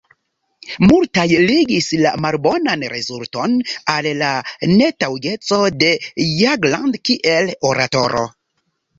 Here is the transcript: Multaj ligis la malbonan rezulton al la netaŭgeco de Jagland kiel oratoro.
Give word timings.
Multaj 0.83 1.25
ligis 1.49 1.89
la 2.05 2.13
malbonan 2.25 2.85
rezulton 2.93 3.53
al 3.93 4.09
la 4.21 4.29
netaŭgeco 4.71 5.59
de 5.83 5.91
Jagland 6.39 6.97
kiel 7.11 7.53
oratoro. 7.73 8.25